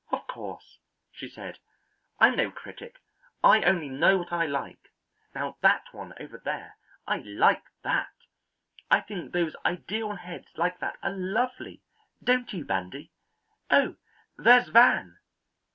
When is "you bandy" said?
12.51-13.11